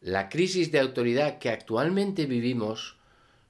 [0.00, 2.96] La crisis de autoridad que actualmente vivimos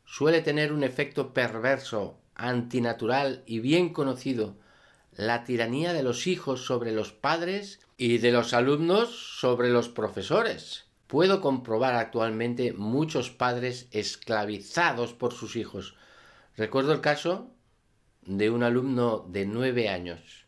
[0.04, 4.56] suele tener un efecto perverso, antinatural y bien conocido,
[5.12, 10.86] la tiranía de los hijos sobre los padres y de los alumnos sobre los profesores.
[11.06, 15.94] Puedo comprobar actualmente muchos padres esclavizados por sus hijos.
[16.56, 17.54] Recuerdo el caso
[18.22, 20.46] de un alumno de nueve años,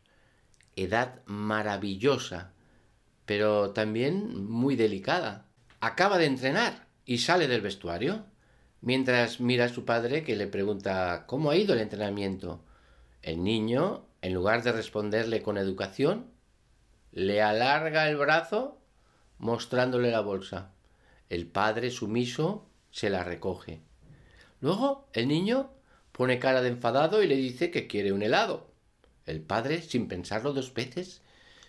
[0.74, 2.54] edad maravillosa,
[3.24, 5.46] pero también muy delicada.
[5.84, 8.24] Acaba de entrenar y sale del vestuario,
[8.82, 12.62] mientras mira a su padre que le pregunta ¿cómo ha ido el entrenamiento?
[13.20, 16.30] El niño, en lugar de responderle con educación,
[17.10, 18.78] le alarga el brazo
[19.38, 20.70] mostrándole la bolsa.
[21.28, 23.80] El padre, sumiso, se la recoge.
[24.60, 25.72] Luego el niño
[26.12, 28.70] pone cara de enfadado y le dice que quiere un helado.
[29.26, 31.22] El padre, sin pensarlo dos veces,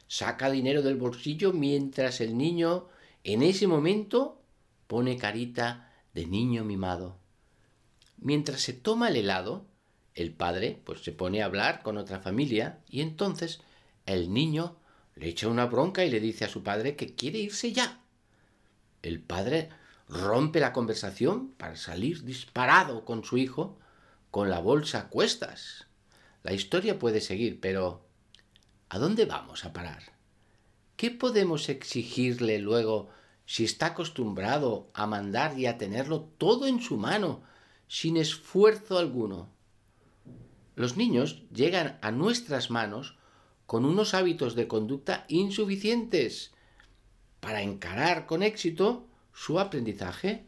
[0.07, 2.89] saca dinero del bolsillo mientras el niño,
[3.23, 4.41] en ese momento,
[4.87, 7.17] pone carita de niño mimado.
[8.17, 9.65] Mientras se toma el helado,
[10.15, 13.61] el padre pues se pone a hablar con otra familia y entonces
[14.05, 14.77] el niño
[15.15, 18.01] le echa una bronca y le dice a su padre que quiere irse ya.
[19.01, 19.69] El padre
[20.07, 23.77] rompe la conversación para salir disparado con su hijo
[24.31, 25.87] con la bolsa a cuestas.
[26.43, 28.05] La historia puede seguir, pero
[28.89, 30.13] ¿a dónde vamos a parar?
[30.95, 33.09] ¿Qué podemos exigirle luego
[33.45, 37.41] si está acostumbrado a mandar y a tenerlo todo en su mano,
[37.87, 39.49] sin esfuerzo alguno?
[40.75, 43.17] Los niños llegan a nuestras manos
[43.65, 46.51] con unos hábitos de conducta insuficientes
[47.39, 50.45] para encarar con éxito su aprendizaje.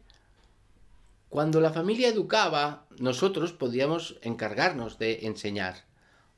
[1.29, 5.85] Cuando la familia educaba, nosotros podíamos encargarnos de enseñar.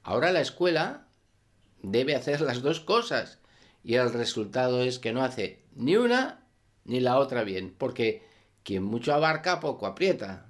[0.02, 1.08] Ahora la escuela
[1.84, 3.40] debe hacer las dos cosas
[3.84, 6.44] y el resultado es que no hace ni una
[6.86, 8.24] ni la otra bien, porque
[8.64, 10.46] quien mucho abarca poco aprieta.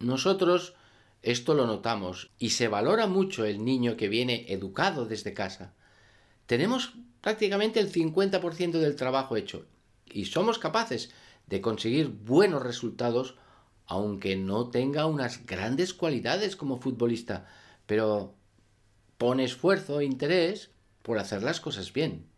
[0.00, 0.74] Nosotros
[1.22, 5.72] esto lo notamos y se valora mucho el niño que viene educado desde casa.
[6.46, 9.64] Tenemos prácticamente el 50% del trabajo hecho
[10.04, 11.10] y somos capaces
[11.46, 13.36] de conseguir buenos resultados
[13.86, 17.46] aunque no tenga unas grandes cualidades como futbolista,
[17.86, 18.34] pero
[19.18, 20.70] pone esfuerzo e interés
[21.04, 22.33] por hacer las cosas bien.